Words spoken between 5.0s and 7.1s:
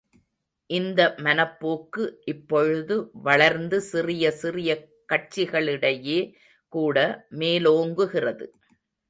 கட்சிகளிடையே கூட